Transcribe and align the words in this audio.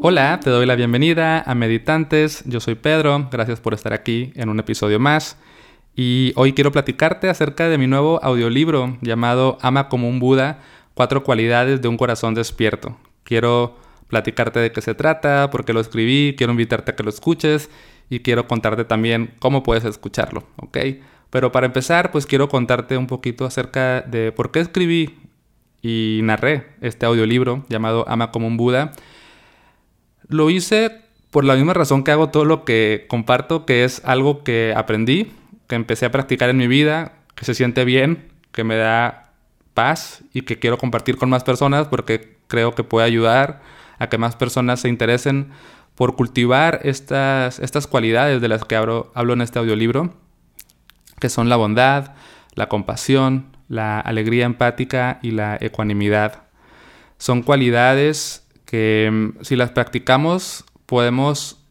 Hola, 0.00 0.38
te 0.38 0.48
doy 0.48 0.64
la 0.64 0.76
bienvenida 0.76 1.42
a 1.42 1.56
Meditantes. 1.56 2.44
Yo 2.46 2.60
soy 2.60 2.76
Pedro, 2.76 3.28
gracias 3.32 3.58
por 3.58 3.74
estar 3.74 3.92
aquí 3.92 4.30
en 4.36 4.48
un 4.48 4.60
episodio 4.60 5.00
más. 5.00 5.36
Y 5.96 6.32
hoy 6.36 6.52
quiero 6.52 6.70
platicarte 6.70 7.28
acerca 7.28 7.68
de 7.68 7.78
mi 7.78 7.88
nuevo 7.88 8.20
audiolibro 8.22 8.96
llamado 9.00 9.58
Ama 9.60 9.88
como 9.88 10.08
un 10.08 10.20
Buda, 10.20 10.60
cuatro 10.94 11.24
cualidades 11.24 11.82
de 11.82 11.88
un 11.88 11.96
corazón 11.96 12.34
despierto. 12.34 12.96
Quiero 13.24 13.76
platicarte 14.06 14.60
de 14.60 14.70
qué 14.70 14.82
se 14.82 14.94
trata, 14.94 15.50
por 15.50 15.64
qué 15.64 15.72
lo 15.72 15.80
escribí, 15.80 16.36
quiero 16.38 16.52
invitarte 16.52 16.92
a 16.92 16.94
que 16.94 17.02
lo 17.02 17.10
escuches 17.10 17.68
y 18.08 18.20
quiero 18.20 18.46
contarte 18.46 18.84
también 18.84 19.34
cómo 19.40 19.64
puedes 19.64 19.84
escucharlo, 19.84 20.44
¿ok? 20.58 20.78
Pero 21.30 21.50
para 21.50 21.66
empezar, 21.66 22.12
pues 22.12 22.24
quiero 22.24 22.48
contarte 22.48 22.96
un 22.96 23.08
poquito 23.08 23.44
acerca 23.44 24.02
de 24.02 24.30
por 24.30 24.52
qué 24.52 24.60
escribí 24.60 25.18
y 25.82 26.20
narré 26.22 26.68
este 26.82 27.04
audiolibro 27.04 27.64
llamado 27.68 28.04
Ama 28.08 28.30
como 28.30 28.46
un 28.46 28.56
Buda 28.56 28.92
lo 30.28 30.50
hice 30.50 31.02
por 31.30 31.44
la 31.44 31.54
misma 31.54 31.74
razón 31.74 32.04
que 32.04 32.10
hago 32.10 32.30
todo 32.30 32.44
lo 32.44 32.64
que 32.64 33.06
comparto, 33.08 33.66
que 33.66 33.84
es 33.84 34.02
algo 34.04 34.44
que 34.44 34.72
aprendí, 34.76 35.32
que 35.66 35.74
empecé 35.74 36.06
a 36.06 36.10
practicar 36.10 36.48
en 36.50 36.56
mi 36.56 36.66
vida, 36.66 37.12
que 37.34 37.44
se 37.44 37.54
siente 37.54 37.84
bien, 37.84 38.28
que 38.52 38.64
me 38.64 38.76
da 38.76 39.32
paz 39.74 40.22
y 40.32 40.42
que 40.42 40.58
quiero 40.58 40.78
compartir 40.78 41.16
con 41.16 41.30
más 41.30 41.44
personas 41.44 41.86
porque 41.86 42.38
creo 42.48 42.74
que 42.74 42.84
puede 42.84 43.06
ayudar 43.06 43.60
a 43.98 44.08
que 44.08 44.18
más 44.18 44.36
personas 44.36 44.80
se 44.80 44.88
interesen 44.88 45.50
por 45.94 46.16
cultivar 46.16 46.80
estas, 46.84 47.58
estas 47.58 47.86
cualidades 47.86 48.40
de 48.40 48.48
las 48.48 48.64
que 48.64 48.76
hablo, 48.76 49.12
hablo 49.14 49.34
en 49.34 49.42
este 49.42 49.58
audiolibro, 49.58 50.14
que 51.20 51.28
son 51.28 51.48
la 51.48 51.56
bondad, 51.56 52.12
la 52.54 52.68
compasión, 52.68 53.56
la 53.68 54.00
alegría 54.00 54.46
empática 54.46 55.18
y 55.22 55.32
la 55.32 55.58
ecuanimidad. 55.60 56.44
Son 57.18 57.42
cualidades 57.42 58.47
que 58.68 59.08
mm, 59.10 59.42
si 59.42 59.56
las 59.56 59.70
practicamos 59.70 60.66
podemos 60.84 61.64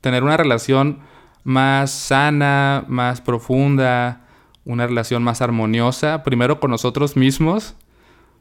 tener 0.00 0.24
una 0.24 0.38
relación 0.38 1.00
más 1.44 1.90
sana, 1.90 2.84
más 2.88 3.20
profunda, 3.20 4.22
una 4.64 4.86
relación 4.86 5.22
más 5.22 5.42
armoniosa, 5.42 6.22
primero 6.22 6.58
con 6.58 6.70
nosotros 6.70 7.16
mismos, 7.16 7.74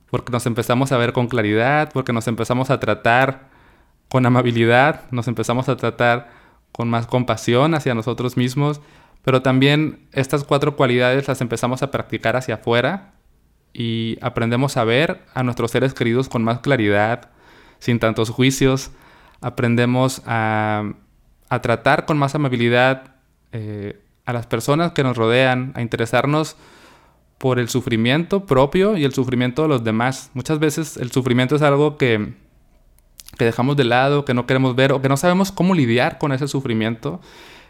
porque 0.10 0.32
nos 0.32 0.46
empezamos 0.46 0.94
a 0.94 0.98
ver 0.98 1.12
con 1.12 1.28
claridad, 1.28 1.92
porque 1.92 2.14
nos 2.14 2.30
empezamos 2.30 2.70
a 2.70 2.80
tratar 2.80 3.50
con 4.08 4.26
amabilidad, 4.26 5.02
nos 5.12 5.28
empezamos 5.28 5.68
a 5.68 5.76
tratar 5.76 6.30
con 6.72 6.90
más 6.90 7.08
compasión 7.08 7.76
hacia 7.76 7.94
nosotros 7.94 8.38
mismos, 8.38 8.80
pero 9.22 9.42
también 9.42 10.08
estas 10.14 10.46
cuatro 10.46 10.78
cualidades 10.78 11.28
las 11.28 11.42
empezamos 11.42 11.84
a 11.84 11.92
practicar 11.92 12.38
hacia 12.38 12.56
afuera 12.56 13.16
y 13.74 14.18
aprendemos 14.22 14.78
a 14.78 14.86
ver 14.86 15.26
a 15.34 15.44
nuestros 15.44 15.72
seres 15.72 15.94
queridos 15.94 16.30
con 16.30 16.46
más 16.46 16.60
claridad, 16.60 17.32
sin 17.80 18.00
tantos 18.00 18.30
juicios, 18.30 18.92
aprendemos 19.42 20.22
a, 20.26 20.94
tratar 21.62 22.06
con 22.06 22.18
más 22.18 22.36
amabilidad 22.36 23.16
eh, 23.52 24.02
a 24.26 24.34
las 24.34 24.46
personas 24.46 24.92
que 24.92 25.04
nos 25.04 25.16
rodean, 25.16 25.72
a 25.76 25.82
interesarnos 25.82 26.58
por 27.38 27.60
el 27.60 27.70
sufrimiento 27.70 28.46
propio 28.46 28.98
y 28.98 29.06
el 29.06 29.14
sufrimiento 29.14 29.62
de 29.62 29.68
los 29.68 29.84
demás. 29.84 30.32
Muchas 30.34 30.60
veces 30.60 30.98
el 30.98 31.12
sufrimiento 31.12 31.56
es 31.56 31.62
algo 31.62 31.98
que, 31.98 32.34
dejamos 33.38 33.78
de 33.78 33.84
lado, 33.84 34.26
que 34.26 34.34
no 34.34 34.48
queremos 34.48 34.76
ver 34.76 34.92
o 34.92 35.02
que 35.02 35.10
no 35.10 35.18
sabemos 35.18 35.52
cómo 35.52 35.76
lidiar 35.76 36.18
con 36.18 36.32
ese 36.32 36.48
sufrimiento. 36.48 37.22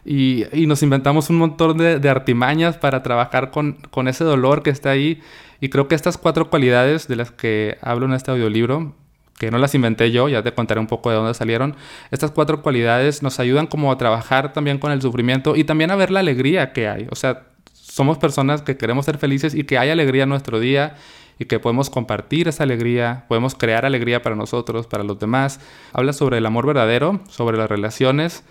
Y, 0.05 0.45
nos 0.67 0.83
inventamos 0.83 1.30
un 1.30 1.38
montón 1.38 1.77
de, 1.77 2.09
artimañas 2.09 2.77
para 2.77 3.03
trabajar 3.03 3.52
con, 3.52 3.73
con, 3.92 4.08
ese 4.08 4.23
dolor 4.23 4.64
que 4.64 4.69
está 4.69 4.92
ahí. 4.92 5.21
Y 5.59 5.69
creo 5.69 5.89
que 5.89 5.95
estas 5.95 6.17
cuatro 6.17 6.49
cualidades 6.49 7.08
de 7.09 7.17
las 7.17 7.31
que 7.31 7.77
hablo 7.81 8.05
en 8.05 8.14
este 8.14 8.31
audiolibro 8.31 8.95
que 9.38 9.52
no 9.52 9.57
las 9.57 9.75
inventé 9.75 10.11
yo, 10.11 10.30
ya 10.30 10.41
te 10.41 10.53
contaré 10.53 10.80
un 10.80 10.88
poco 10.88 11.09
de 11.09 11.16
dónde 11.16 11.33
salieron. 11.33 11.75
Estas 12.11 12.31
cuatro 12.31 12.61
cualidades 12.61 13.21
nos 13.21 13.39
ayudan 13.39 13.67
como 13.67 13.91
a 13.91 13.97
trabajar 13.97 14.53
también 14.53 14.80
con 14.80 14.91
el 14.91 15.02
sufrimiento 15.02 15.55
y 15.55 15.63
también 15.63 15.92
a 15.92 15.95
ver 15.95 16.11
la 16.11 16.21
alegría 16.21 16.73
que 16.73 16.87
hay. 16.87 17.08
O 17.11 17.15
sea, 17.15 17.43
somos 17.73 18.17
personas 18.17 18.61
que 18.61 18.77
queremos 18.77 19.05
ser 19.05 19.17
felices 19.17 19.53
y 19.53 19.64
que 19.64 19.77
hay 19.77 19.89
alegría 19.89 20.23
en 20.23 20.30
nuestro 20.30 20.59
día 20.59 20.95
y 21.39 21.45
que 21.45 21.59
podemos 21.59 21.89
compartir 21.89 22.48
esa 22.48 22.64
alegría, 22.64 23.25
podemos 23.27 23.53
crear 23.53 23.86
alegría 23.86 24.23
para 24.23 24.36
nosotros, 24.36 24.87
para 24.87 25.03
los 25.03 25.20
demás. 25.20 25.59
Habla 25.93 26.14
sobre 26.14 26.39
el 26.39 26.45
amor 26.45 26.65
verdadero, 26.65 27.21
sobre 27.30 27.58
las 27.58 27.69
relaciones, 27.69 28.43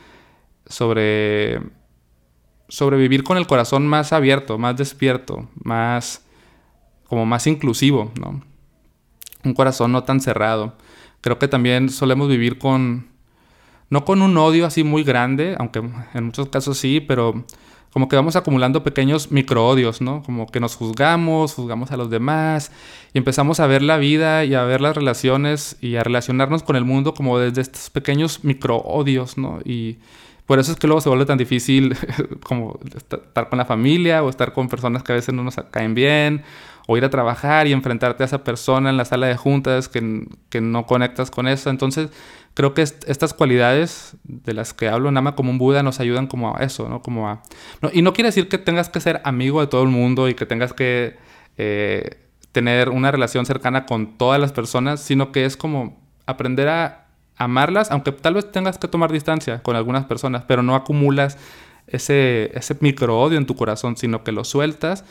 sobre 0.66 1.60
sobre 2.68 2.96
vivir 2.96 3.22
con 3.22 3.38
el 3.38 3.46
corazón 3.46 3.86
más 3.86 4.12
abierto, 4.12 4.58
más 4.58 4.76
despierto, 4.76 5.48
más 5.62 6.24
como 7.04 7.24
más 7.24 7.46
inclusivo, 7.46 8.10
¿no? 8.20 8.42
Un 9.46 9.54
corazón 9.54 9.92
no 9.92 10.04
tan 10.04 10.20
cerrado. 10.20 10.74
Creo 11.20 11.38
que 11.38 11.48
también 11.48 11.88
solemos 11.88 12.28
vivir 12.28 12.58
con, 12.58 13.06
no 13.88 14.04
con 14.04 14.22
un 14.22 14.36
odio 14.36 14.66
así 14.66 14.84
muy 14.84 15.04
grande, 15.04 15.56
aunque 15.58 15.82
en 16.14 16.24
muchos 16.24 16.48
casos 16.48 16.78
sí, 16.78 17.00
pero 17.00 17.44
como 17.92 18.08
que 18.08 18.16
vamos 18.16 18.36
acumulando 18.36 18.82
pequeños 18.82 19.32
microodios, 19.32 20.02
¿no? 20.02 20.22
Como 20.22 20.46
que 20.46 20.60
nos 20.60 20.76
juzgamos, 20.76 21.54
juzgamos 21.54 21.92
a 21.92 21.96
los 21.96 22.10
demás 22.10 22.70
y 23.14 23.18
empezamos 23.18 23.58
a 23.58 23.66
ver 23.66 23.80
la 23.80 23.96
vida 23.96 24.44
y 24.44 24.54
a 24.54 24.64
ver 24.64 24.82
las 24.82 24.94
relaciones 24.94 25.78
y 25.80 25.96
a 25.96 26.02
relacionarnos 26.02 26.62
con 26.62 26.76
el 26.76 26.84
mundo 26.84 27.14
como 27.14 27.38
desde 27.38 27.62
estos 27.62 27.88
pequeños 27.88 28.44
microodios, 28.44 29.38
¿no? 29.38 29.60
Y 29.64 29.96
por 30.44 30.58
eso 30.58 30.72
es 30.72 30.78
que 30.78 30.86
luego 30.86 31.00
se 31.00 31.08
vuelve 31.08 31.24
tan 31.24 31.38
difícil 31.38 31.96
como 32.44 32.78
estar 32.94 33.48
con 33.48 33.56
la 33.56 33.64
familia 33.64 34.22
o 34.22 34.28
estar 34.28 34.52
con 34.52 34.68
personas 34.68 35.02
que 35.02 35.12
a 35.12 35.14
veces 35.14 35.34
no 35.34 35.42
nos 35.42 35.56
caen 35.70 35.94
bien 35.94 36.44
o 36.86 36.96
ir 36.96 37.04
a 37.04 37.10
trabajar 37.10 37.66
y 37.66 37.72
enfrentarte 37.72 38.22
a 38.22 38.26
esa 38.26 38.44
persona 38.44 38.90
en 38.90 38.96
la 38.96 39.04
sala 39.04 39.26
de 39.26 39.36
juntas 39.36 39.88
que, 39.88 40.26
que 40.48 40.60
no 40.60 40.86
conectas 40.86 41.30
con 41.30 41.48
eso. 41.48 41.68
Entonces, 41.70 42.10
creo 42.54 42.72
que 42.72 42.82
estas 42.82 43.34
cualidades 43.34 44.16
de 44.24 44.54
las 44.54 44.72
que 44.72 44.88
hablo 44.88 45.08
en 45.08 45.16
Ama 45.16 45.34
como 45.34 45.50
un 45.50 45.58
Buda 45.58 45.82
nos 45.82 46.00
ayudan 46.00 46.26
como 46.26 46.56
a 46.56 46.64
eso, 46.64 46.88
¿no? 46.88 47.02
Como 47.02 47.28
a... 47.28 47.42
y 47.92 48.02
no 48.02 48.12
quiere 48.12 48.28
decir 48.28 48.48
que 48.48 48.58
tengas 48.58 48.88
que 48.88 49.00
ser 49.00 49.20
amigo 49.24 49.60
de 49.60 49.66
todo 49.66 49.82
el 49.82 49.90
mundo 49.90 50.28
y 50.28 50.34
que 50.34 50.46
tengas 50.46 50.72
que 50.72 51.16
eh, 51.58 52.18
tener 52.52 52.88
una 52.88 53.10
relación 53.10 53.44
cercana 53.44 53.84
con 53.84 54.16
todas 54.16 54.40
las 54.40 54.52
personas, 54.52 55.00
sino 55.00 55.32
que 55.32 55.44
es 55.44 55.56
como 55.56 56.00
aprender 56.24 56.68
a 56.68 57.08
amarlas, 57.36 57.90
aunque 57.90 58.12
tal 58.12 58.34
vez 58.34 58.50
tengas 58.50 58.78
que 58.78 58.88
tomar 58.88 59.12
distancia 59.12 59.62
con 59.62 59.76
algunas 59.76 60.06
personas, 60.06 60.44
pero 60.48 60.62
no 60.62 60.74
acumulas 60.74 61.36
ese, 61.86 62.50
ese 62.54 62.76
micro 62.80 63.20
odio 63.20 63.36
en 63.36 63.44
tu 63.44 63.54
corazón, 63.54 63.96
sino 63.96 64.24
que 64.24 64.32
lo 64.32 64.44
sueltas 64.44 65.04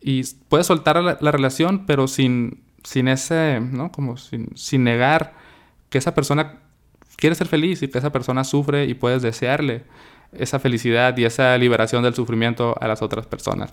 y 0.00 0.22
puedes 0.48 0.66
soltar 0.66 1.02
la, 1.02 1.32
relación, 1.32 1.86
pero 1.86 2.08
sin, 2.08 2.62
sin 2.84 3.08
ese, 3.08 3.60
¿no? 3.60 3.90
Como 3.90 4.16
sin, 4.16 4.56
sin 4.56 4.84
negar 4.84 5.34
que 5.88 5.98
esa 5.98 6.14
persona 6.14 6.60
quiere 7.16 7.34
ser 7.34 7.46
feliz 7.46 7.82
y 7.82 7.88
que 7.88 7.98
esa 7.98 8.12
persona 8.12 8.44
sufre 8.44 8.84
y 8.84 8.94
puedes 8.94 9.22
desearle 9.22 9.84
esa 10.32 10.58
felicidad 10.58 11.16
y 11.16 11.24
esa 11.24 11.56
liberación 11.56 12.02
del 12.02 12.14
sufrimiento 12.14 12.74
a 12.80 12.88
las 12.88 13.02
otras 13.02 13.26
personas. 13.26 13.72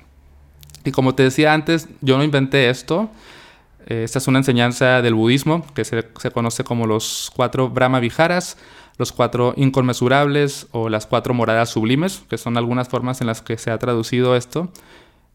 Y 0.85 0.91
como 0.91 1.15
te 1.15 1.23
decía 1.23 1.53
antes, 1.53 1.87
yo 2.01 2.17
no 2.17 2.23
inventé 2.23 2.69
esto. 2.69 3.09
Eh, 3.85 4.03
esta 4.03 4.19
es 4.19 4.27
una 4.27 4.39
enseñanza 4.39 5.01
del 5.01 5.13
budismo 5.13 5.65
que 5.73 5.83
se, 5.83 6.07
se, 6.17 6.31
conoce 6.31 6.63
como 6.63 6.87
los 6.87 7.31
cuatro 7.35 7.69
Brahma 7.69 7.99
Viharas, 7.99 8.57
los 8.97 9.11
cuatro 9.11 9.53
inconmensurables 9.57 10.67
o 10.71 10.89
las 10.89 11.05
cuatro 11.05 11.33
moradas 11.33 11.69
sublimes, 11.69 12.23
que 12.29 12.37
son 12.37 12.57
algunas 12.57 12.87
formas 12.87 13.21
en 13.21 13.27
las 13.27 13.41
que 13.41 13.57
se 13.57 13.71
ha 13.71 13.77
traducido 13.77 14.35
esto 14.35 14.71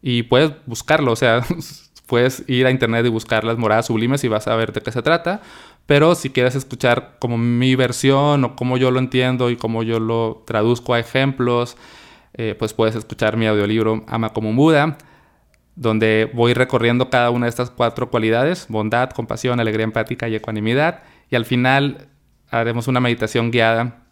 y 0.01 0.23
puedes 0.23 0.51
buscarlo, 0.65 1.11
o 1.11 1.15
sea, 1.15 1.43
puedes 2.07 2.43
ir 2.47 2.65
a 2.65 2.71
internet 2.71 3.05
y 3.05 3.09
buscar 3.09 3.43
las 3.43 3.57
moradas 3.57 3.87
sublimes 3.87 4.23
y 4.23 4.27
vas 4.27 4.47
a 4.47 4.55
ver 4.55 4.73
de 4.73 4.81
qué 4.81 4.91
se 4.91 5.01
trata. 5.01 5.41
Pero 5.85 6.15
si 6.15 6.29
quieres 6.29 6.55
escuchar 6.55 7.15
como 7.19 7.37
mi 7.37 7.75
versión 7.75 8.43
o 8.43 8.55
cómo 8.55 8.77
yo 8.77 8.91
lo 8.91 8.99
entiendo 8.99 9.49
y 9.49 9.55
cómo 9.55 9.83
yo 9.83 9.99
lo 9.99 10.43
traduzco 10.45 10.93
a 10.93 10.99
ejemplos, 10.99 11.77
eh, 12.33 12.55
pues 12.57 12.73
puedes 12.73 12.95
escuchar 12.95 13.37
mi 13.37 13.47
audiolibro 13.47 14.03
Ama 14.07 14.29
como 14.29 14.49
un 14.49 14.55
Buda, 14.55 14.97
donde 15.75 16.29
voy 16.33 16.53
recorriendo 16.53 17.09
cada 17.09 17.31
una 17.31 17.45
de 17.47 17.49
estas 17.49 17.71
cuatro 17.71 18.11
cualidades, 18.11 18.67
bondad, 18.69 19.09
compasión, 19.11 19.59
alegría 19.59 19.83
empática 19.83 20.27
y 20.27 20.35
ecuanimidad. 20.35 21.01
Y 21.31 21.35
al 21.35 21.45
final 21.45 22.07
haremos 22.51 22.87
una 22.87 22.99
meditación 22.99 23.49
guiada 23.49 24.03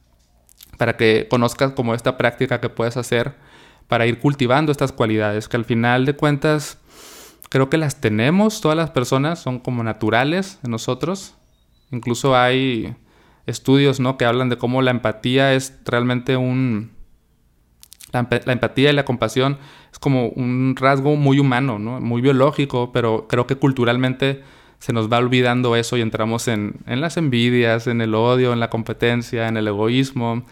para 0.77 0.97
que 0.97 1.27
conozcas 1.29 1.73
como 1.73 1.93
esta 1.93 2.17
práctica 2.17 2.59
que 2.59 2.69
puedes 2.69 2.97
hacer 2.97 3.35
para 3.87 4.05
ir 4.05 4.19
cultivando 4.19 4.71
estas 4.71 4.91
cualidades 4.91 5.47
que 5.47 5.57
al 5.57 5.65
final 5.65 6.05
de 6.05 6.15
cuentas 6.15 6.79
creo 7.49 7.69
que 7.69 7.77
las 7.77 8.01
tenemos 8.01 8.61
todas 8.61 8.77
las 8.77 8.91
personas, 8.91 9.39
son 9.39 9.59
como 9.59 9.83
naturales 9.83 10.59
en 10.63 10.71
nosotros. 10.71 11.35
Incluso 11.91 12.35
hay 12.35 12.95
estudios 13.45 13.99
¿no? 13.99 14.17
que 14.17 14.25
hablan 14.25 14.49
de 14.49 14.57
cómo 14.57 14.81
la 14.81 14.91
empatía 14.91 15.53
es 15.53 15.79
realmente 15.85 16.37
un... 16.37 16.91
La, 18.13 18.19
empatía 18.53 18.89
y 18.89 18.93
la 18.93 19.03
compasión 19.03 19.57
es 19.91 19.99
como 19.99 20.29
un 20.29 20.75
rasgo 20.77 21.17
muy 21.17 21.39
humano, 21.39 21.77
¿no? 21.77 21.99
muy 21.99 22.21
biológico, 22.21 22.91
pero 22.93 23.27
creo 23.27 23.47
que 23.47 23.57
culturalmente 23.57 24.43
se 24.79 24.93
nos 24.93 25.11
va 25.11 25.17
olvidando 25.17 25.75
eso 25.75 25.97
y 25.97 26.01
entramos 26.01 26.47
en, 26.47 26.77
en 26.85 27.01
las 27.01 27.17
envidias, 27.17 27.85
en 27.85 27.99
el 27.99 28.15
odio, 28.15 28.53
en 28.53 28.61
la 28.61 28.69
competencia, 28.69 29.47
en 29.49 29.57
el 29.57 29.67
egoísmo 29.67 30.43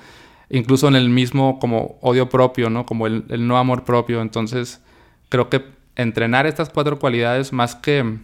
incluso 0.49 0.87
en 0.87 0.95
el 0.95 1.09
mismo 1.09 1.59
como 1.59 1.97
odio 2.01 2.29
propio, 2.29 2.69
¿no? 2.69 2.85
Como 2.85 3.07
el, 3.07 3.25
no 3.47 3.57
amor 3.57 3.83
propio. 3.83 4.21
Entonces, 4.21 4.81
creo 5.29 5.49
que 5.49 5.65
entrenar 5.95 6.45
estas 6.45 6.69
cuatro 6.69 6.99
cualidades, 6.99 7.53
más 7.53 7.75
que 7.75 8.17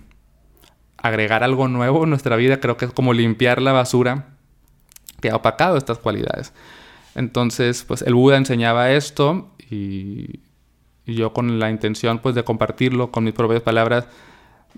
agregar 0.97 1.43
algo 1.43 1.67
nuevo 1.67 2.03
en 2.03 2.09
nuestra 2.09 2.35
vida, 2.35 2.59
creo 2.59 2.77
que 2.77 2.85
es 2.85 2.91
como 2.91 3.13
limpiar 3.13 3.61
la 3.61 3.71
basura 3.71 4.27
que 5.19 5.29
ha 5.29 5.35
opacado 5.35 5.77
estas 5.77 5.97
cualidades. 5.97 6.53
Entonces, 7.15 7.83
pues 7.83 8.01
el 8.03 8.13
Buda 8.13 8.37
enseñaba 8.37 8.91
esto 8.91 9.51
y, 9.69 10.41
yo 11.07 11.33
con 11.33 11.59
la 11.59 11.69
intención 11.69 12.19
pues 12.19 12.35
de 12.35 12.43
compartirlo 12.45 13.11
con 13.11 13.25
mis 13.25 13.33
propias 13.33 13.61
palabras 13.61 14.07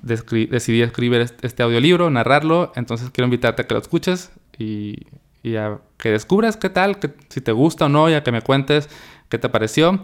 decidí 0.02 0.82
escribir 0.82 1.22
este 1.42 1.62
audiolibro, 1.62 2.10
narrarlo, 2.10 2.72
entonces 2.76 3.12
quiero 3.12 3.26
invitarte 3.26 3.62
a 3.62 3.68
que 3.68 3.76
lo 3.76 3.80
escuches 3.80 4.32
y, 4.58 4.96
a 5.56 5.80
que 5.98 6.12
descubras 6.12 6.58
qué 6.58 6.70
tal, 6.70 7.00
que, 7.00 7.14
si 7.30 7.42
te 7.42 7.52
gusta 7.52 7.86
o 7.86 7.90
no, 7.90 8.10
y 8.10 8.14
a 8.14 8.24
que 8.24 8.32
me 8.32 8.42
cuentes 8.42 8.90
qué 9.30 9.38
te 9.38 9.50
pareció. 9.50 10.02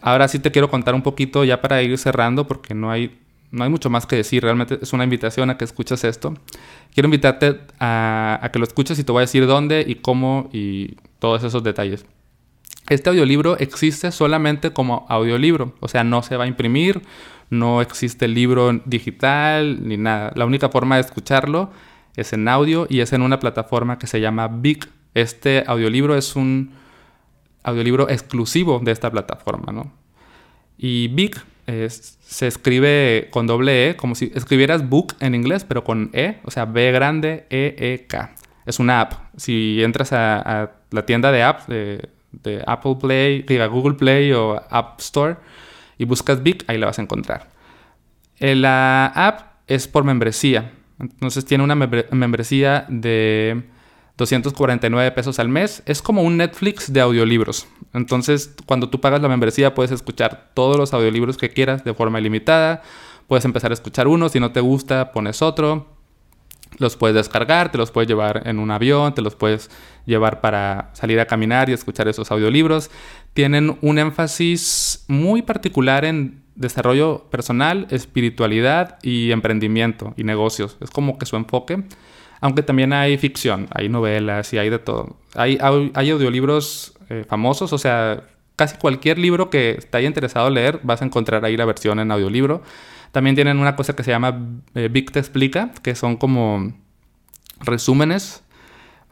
Ahora 0.00 0.28
sí 0.28 0.38
te 0.38 0.50
quiero 0.50 0.70
contar 0.70 0.94
un 0.94 1.02
poquito 1.02 1.44
ya 1.44 1.60
para 1.60 1.82
ir 1.82 1.96
cerrando 1.98 2.46
porque 2.46 2.74
no 2.74 2.90
hay, 2.90 3.20
no 3.50 3.64
hay 3.64 3.70
mucho 3.70 3.90
más 3.90 4.06
que 4.06 4.16
decir, 4.16 4.42
realmente 4.42 4.78
es 4.82 4.92
una 4.92 5.04
invitación 5.04 5.50
a 5.50 5.58
que 5.58 5.64
escuches 5.64 6.04
esto. 6.04 6.34
Quiero 6.94 7.06
invitarte 7.06 7.60
a, 7.78 8.40
a 8.42 8.50
que 8.50 8.58
lo 8.58 8.64
escuches 8.64 8.98
y 8.98 9.04
te 9.04 9.12
voy 9.12 9.20
a 9.20 9.28
decir 9.28 9.46
dónde 9.46 9.84
y 9.86 9.96
cómo 9.96 10.48
y 10.52 10.96
todos 11.18 11.44
esos 11.44 11.62
detalles. 11.62 12.04
Este 12.88 13.10
audiolibro 13.10 13.56
existe 13.58 14.10
solamente 14.10 14.72
como 14.72 15.06
audiolibro, 15.08 15.74
o 15.80 15.88
sea, 15.88 16.02
no 16.02 16.22
se 16.22 16.36
va 16.36 16.44
a 16.44 16.46
imprimir, 16.48 17.02
no 17.48 17.80
existe 17.80 18.24
el 18.24 18.34
libro 18.34 18.72
digital 18.86 19.86
ni 19.86 19.96
nada. 19.96 20.32
La 20.34 20.46
única 20.46 20.68
forma 20.68 20.96
de 20.96 21.02
escucharlo 21.02 21.70
es 22.16 22.32
en 22.32 22.48
audio 22.48 22.86
y 22.88 23.00
es 23.00 23.12
en 23.12 23.22
una 23.22 23.40
plataforma 23.40 23.98
que 23.98 24.06
se 24.06 24.20
llama 24.20 24.48
Big. 24.48 24.88
Este 25.14 25.64
audiolibro 25.66 26.16
es 26.16 26.36
un 26.36 26.72
audiolibro 27.62 28.08
exclusivo 28.08 28.80
de 28.82 28.92
esta 28.92 29.10
plataforma, 29.10 29.72
¿no? 29.72 29.92
Y 30.78 31.08
Big 31.08 31.40
se 31.66 32.46
escribe 32.46 33.28
con 33.30 33.46
doble 33.46 33.90
E, 33.90 33.96
como 33.96 34.14
si 34.14 34.32
escribieras 34.34 34.88
book 34.88 35.14
en 35.20 35.34
inglés, 35.34 35.64
pero 35.64 35.84
con 35.84 36.10
E, 36.12 36.38
o 36.44 36.50
sea, 36.50 36.64
B 36.64 36.90
grande, 36.90 37.46
E, 37.50 37.76
E, 37.78 38.06
K. 38.06 38.34
Es 38.66 38.78
una 38.78 39.00
app. 39.00 39.14
Si 39.36 39.82
entras 39.82 40.12
a 40.12 40.72
la 40.90 41.06
tienda 41.06 41.32
de 41.32 41.42
apps 41.42 41.66
de, 41.66 42.08
Apple 42.66 42.96
Play, 43.00 43.42
diga 43.42 43.66
Google 43.66 43.94
Play 43.94 44.32
o 44.32 44.60
App 44.70 45.00
Store 45.00 45.36
y 45.98 46.04
buscas 46.04 46.42
Big, 46.42 46.64
ahí 46.66 46.78
la 46.78 46.86
vas 46.86 46.98
a 46.98 47.02
encontrar. 47.02 47.48
Eh, 48.38 48.54
la 48.54 49.06
app 49.06 49.60
es 49.66 49.86
por 49.86 50.04
membresía. 50.04 50.72
Entonces 51.02 51.44
tiene 51.44 51.64
una 51.64 51.74
membresía 51.74 52.86
de 52.88 53.64
249 54.16 55.10
pesos 55.12 55.38
al 55.38 55.48
mes. 55.48 55.82
Es 55.84 56.00
como 56.00 56.22
un 56.22 56.38
Netflix 56.38 56.92
de 56.92 57.00
audiolibros. 57.00 57.66
Entonces, 57.92 58.54
cuando 58.64 58.88
tú 58.88 59.00
pagas 59.00 59.20
la 59.20 59.28
membresía, 59.28 59.74
puedes 59.74 59.90
escuchar 59.90 60.52
todos 60.54 60.76
los 60.78 60.94
audiolibros 60.94 61.36
que 61.36 61.50
quieras 61.50 61.84
de 61.84 61.92
forma 61.92 62.20
ilimitada. 62.20 62.82
Puedes 63.26 63.44
empezar 63.44 63.72
a 63.72 63.74
escuchar 63.74 64.08
uno. 64.08 64.28
Si 64.28 64.40
no 64.40 64.52
te 64.52 64.60
gusta, 64.60 65.12
pones 65.12 65.42
otro 65.42 65.92
los 66.78 66.96
puedes 66.96 67.14
descargar, 67.14 67.70
te 67.70 67.78
los 67.78 67.90
puedes 67.90 68.08
llevar 68.08 68.42
en 68.46 68.58
un 68.58 68.70
avión, 68.70 69.14
te 69.14 69.22
los 69.22 69.34
puedes 69.34 69.70
llevar 70.06 70.40
para 70.40 70.90
salir 70.94 71.20
a 71.20 71.26
caminar 71.26 71.68
y 71.68 71.72
escuchar 71.72 72.08
esos 72.08 72.30
audiolibros. 72.30 72.90
Tienen 73.34 73.78
un 73.80 73.98
énfasis 73.98 75.04
muy 75.08 75.42
particular 75.42 76.04
en 76.04 76.41
desarrollo 76.54 77.24
personal, 77.30 77.86
espiritualidad 77.90 78.98
y 79.02 79.30
emprendimiento 79.32 80.14
y 80.16 80.24
negocios. 80.24 80.76
Es 80.80 80.90
como 80.90 81.18
que 81.18 81.26
su 81.26 81.36
enfoque. 81.36 81.82
Aunque 82.40 82.62
también 82.62 82.92
hay 82.92 83.18
ficción, 83.18 83.68
hay 83.72 83.88
novelas 83.88 84.52
y 84.52 84.58
hay 84.58 84.68
de 84.68 84.78
todo. 84.78 85.16
Hay, 85.34 85.58
hay, 85.94 86.10
audiolibros 86.10 86.94
eh, 87.08 87.24
famosos, 87.28 87.72
o 87.72 87.78
sea, 87.78 88.24
casi 88.56 88.76
cualquier 88.78 89.18
libro 89.18 89.48
que 89.48 89.78
te 89.88 89.98
haya 89.98 90.08
interesado 90.08 90.50
leer, 90.50 90.80
vas 90.82 91.02
a 91.02 91.04
encontrar 91.04 91.44
ahí 91.44 91.56
la 91.56 91.64
versión 91.64 92.00
en 92.00 92.10
audiolibro. 92.10 92.62
También 93.12 93.36
tienen 93.36 93.58
una 93.58 93.76
cosa 93.76 93.94
que 93.94 94.02
se 94.02 94.10
llama 94.10 94.40
eh, 94.74 94.88
Te 95.12 95.18
Explica, 95.20 95.70
que 95.82 95.94
son 95.94 96.16
como 96.16 96.72
resúmenes. 97.60 98.41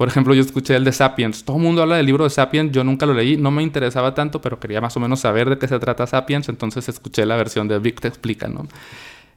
Por 0.00 0.08
ejemplo, 0.08 0.32
yo 0.32 0.40
escuché 0.40 0.74
el 0.76 0.84
de 0.84 0.92
Sapiens. 0.92 1.44
Todo 1.44 1.58
el 1.58 1.62
mundo 1.62 1.82
habla 1.82 1.98
del 1.98 2.06
libro 2.06 2.24
de 2.24 2.30
Sapiens. 2.30 2.72
Yo 2.72 2.82
nunca 2.82 3.04
lo 3.04 3.12
leí. 3.12 3.36
No 3.36 3.50
me 3.50 3.62
interesaba 3.62 4.14
tanto, 4.14 4.40
pero 4.40 4.58
quería 4.58 4.80
más 4.80 4.96
o 4.96 5.00
menos 5.00 5.20
saber 5.20 5.50
de 5.50 5.58
qué 5.58 5.68
se 5.68 5.78
trata 5.78 6.06
Sapiens. 6.06 6.48
Entonces 6.48 6.88
escuché 6.88 7.26
la 7.26 7.36
versión 7.36 7.68
de 7.68 7.78
Big 7.78 8.00
Te 8.00 8.08
Explica, 8.08 8.48
¿no? 8.48 8.66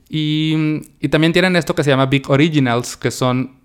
Y, 0.08 0.84
y 1.02 1.10
también 1.10 1.34
tienen 1.34 1.58
esto 1.58 1.76
que 1.76 1.84
se 1.84 1.90
llama 1.90 2.06
Big 2.06 2.30
Originals, 2.30 2.96
que 2.96 3.12
son 3.12 3.58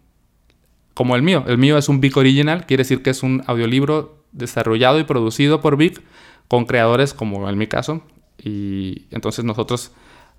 como 0.93 1.15
el 1.15 1.23
mío. 1.23 1.45
El 1.47 1.57
mío 1.57 1.79
es 1.79 1.89
un 1.89 2.01
Big 2.01 2.19
Original. 2.19 2.67
Quiere 2.67 2.81
decir 2.81 3.01
que 3.01 3.11
es 3.11 3.23
un 3.23 3.45
audiolibro 3.47 4.25
desarrollado 4.33 4.99
y 4.99 5.05
producido 5.05 5.61
por 5.61 5.77
Big 5.77 6.03
con 6.49 6.65
creadores 6.65 7.15
como 7.15 7.49
en 7.49 7.57
mi 7.59 7.69
caso. 7.69 8.03
Y 8.43 9.05
entonces 9.13 9.45
nosotros 9.45 9.93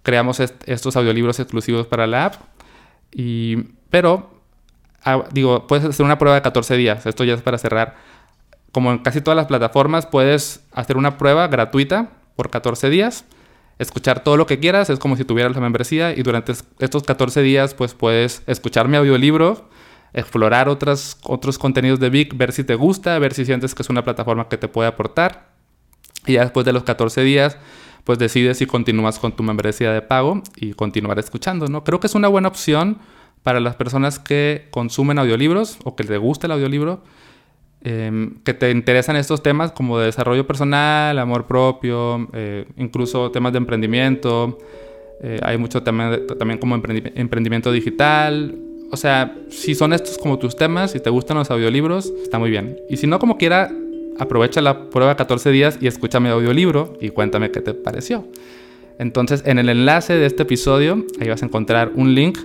creamos 0.03 0.41
estos 0.41 0.97
audiolibros 0.97 1.39
exclusivos 1.39 1.87
para 1.87 2.05
la 2.05 2.25
app. 2.25 2.35
Y, 3.13 3.55
pero, 3.89 4.38
ah, 5.03 5.23
digo, 5.31 5.67
puedes 5.67 5.85
hacer 5.85 6.05
una 6.05 6.17
prueba 6.17 6.35
de 6.35 6.41
14 6.41 6.77
días. 6.77 7.05
Esto 7.05 7.23
ya 7.23 7.33
es 7.33 7.41
para 7.41 7.57
cerrar. 7.57 7.95
Como 8.71 8.91
en 8.91 8.99
casi 8.99 9.21
todas 9.21 9.35
las 9.35 9.47
plataformas, 9.47 10.05
puedes 10.05 10.63
hacer 10.71 10.97
una 10.97 11.17
prueba 11.17 11.47
gratuita 11.47 12.11
por 12.35 12.49
14 12.49 12.89
días. 12.89 13.25
Escuchar 13.79 14.23
todo 14.23 14.37
lo 14.37 14.45
que 14.45 14.59
quieras, 14.59 14.89
es 14.89 14.99
como 14.99 15.15
si 15.15 15.23
tuvieras 15.23 15.55
la 15.55 15.61
membresía 15.61 16.13
y 16.13 16.21
durante 16.21 16.53
estos 16.79 17.03
14 17.03 17.41
días 17.41 17.73
pues 17.73 17.93
puedes 17.93 18.43
escuchar 18.45 18.89
mi 18.89 18.97
audiolibro, 18.97 19.69
explorar 20.11 20.67
otras, 20.67 21.17
otros 21.23 21.57
contenidos 21.57 21.99
de 22.01 22.09
Vic, 22.09 22.35
ver 22.35 22.51
si 22.51 22.65
te 22.65 22.75
gusta, 22.75 23.17
ver 23.19 23.33
si 23.33 23.45
sientes 23.45 23.73
que 23.73 23.81
es 23.81 23.89
una 23.89 24.03
plataforma 24.03 24.49
que 24.49 24.57
te 24.57 24.67
puede 24.67 24.89
aportar. 24.89 25.47
Y 26.27 26.33
ya 26.33 26.41
después 26.41 26.65
de 26.65 26.73
los 26.73 26.83
14 26.83 27.21
días 27.21 27.57
pues 28.03 28.17
decides 28.17 28.57
si 28.57 28.65
continúas 28.65 29.19
con 29.19 29.33
tu 29.33 29.43
membresía 29.43 29.91
de 29.91 30.01
pago 30.01 30.41
y 30.55 30.73
continuar 30.73 31.19
escuchando, 31.19 31.67
¿no? 31.67 31.83
Creo 31.83 31.99
que 31.99 32.07
es 32.07 32.15
una 32.15 32.27
buena 32.27 32.47
opción 32.47 32.97
para 33.43 33.59
las 33.59 33.75
personas 33.75 34.19
que 34.19 34.67
consumen 34.71 35.19
audiolibros 35.19 35.79
o 35.83 35.95
que 35.95 36.03
les 36.03 36.19
gusta 36.19 36.47
el 36.47 36.51
audiolibro, 36.51 37.01
em, 37.81 38.35
que 38.43 38.53
te 38.53 38.71
interesan 38.71 39.15
estos 39.15 39.41
temas 39.41 39.71
como 39.71 39.97
de 39.99 40.07
desarrollo 40.07 40.45
personal, 40.45 41.17
amor 41.17 41.47
propio, 41.47 42.27
eh, 42.33 42.65
incluso 42.77 43.31
temas 43.31 43.53
de 43.53 43.57
emprendimiento. 43.59 44.57
Eh, 45.21 45.39
hay 45.43 45.57
mucho 45.57 45.83
tema 45.83 46.17
también 46.37 46.59
como 46.59 46.75
emprendimiento 46.75 47.71
digital. 47.71 48.55
O 48.91 48.97
sea, 48.97 49.35
si 49.49 49.75
son 49.75 49.93
estos 49.93 50.17
como 50.17 50.39
tus 50.39 50.55
temas 50.55 50.95
y 50.95 50.99
te 50.99 51.09
gustan 51.09 51.37
los 51.37 51.51
audiolibros, 51.51 52.11
está 52.21 52.39
muy 52.39 52.49
bien. 52.49 52.77
Y 52.89 52.97
si 52.97 53.07
no, 53.07 53.19
como 53.19 53.37
quiera, 53.37 53.71
aprovecha 54.19 54.61
la 54.61 54.89
prueba 54.89 55.15
14 55.15 55.51
días 55.51 55.77
y 55.79 55.87
escúchame 55.87 56.29
audiolibro 56.29 56.97
y 56.99 57.09
cuéntame 57.09 57.51
qué 57.51 57.61
te 57.61 57.73
pareció. 57.73 58.27
Entonces, 58.97 59.43
en 59.45 59.59
el 59.59 59.69
enlace 59.69 60.13
de 60.13 60.25
este 60.25 60.43
episodio, 60.43 61.05
ahí 61.21 61.29
vas 61.29 61.41
a 61.41 61.45
encontrar 61.45 61.93
un 61.95 62.13
link 62.13 62.37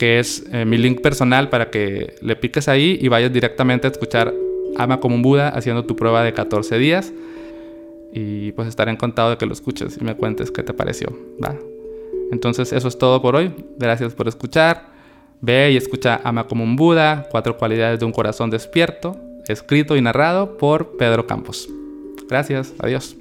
que 0.00 0.18
es 0.18 0.46
eh, 0.50 0.64
mi 0.64 0.78
link 0.78 1.02
personal 1.02 1.50
para 1.50 1.68
que 1.68 2.14
le 2.22 2.34
piques 2.34 2.68
ahí 2.68 2.98
y 2.98 3.08
vayas 3.08 3.30
directamente 3.30 3.86
a 3.86 3.90
escuchar 3.90 4.32
Ama 4.78 4.98
como 4.98 5.14
un 5.14 5.20
Buda 5.20 5.50
haciendo 5.50 5.84
tu 5.84 5.94
prueba 5.94 6.24
de 6.24 6.32
14 6.32 6.78
días. 6.78 7.12
Y 8.14 8.52
pues 8.52 8.66
estaré 8.66 8.92
encantado 8.92 9.28
de 9.28 9.36
que 9.36 9.44
lo 9.44 9.52
escuches 9.52 9.98
y 10.00 10.04
me 10.04 10.16
cuentes 10.16 10.50
qué 10.50 10.62
te 10.62 10.72
pareció. 10.72 11.12
¿va? 11.44 11.54
Entonces, 12.32 12.72
eso 12.72 12.88
es 12.88 12.96
todo 12.96 13.20
por 13.20 13.36
hoy. 13.36 13.52
Gracias 13.76 14.14
por 14.14 14.26
escuchar. 14.26 14.88
Ve 15.42 15.72
y 15.72 15.76
escucha 15.76 16.18
Ama 16.24 16.46
como 16.46 16.64
un 16.64 16.76
Buda, 16.76 17.28
cuatro 17.30 17.58
cualidades 17.58 18.00
de 18.00 18.06
un 18.06 18.12
corazón 18.12 18.48
despierto 18.48 19.20
escrito 19.52 19.96
y 19.96 20.00
narrado 20.00 20.56
por 20.56 20.96
Pedro 20.96 21.26
Campos. 21.26 21.68
Gracias, 22.28 22.72
adiós. 22.78 23.19